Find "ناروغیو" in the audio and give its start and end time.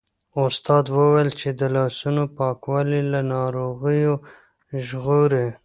3.33-4.13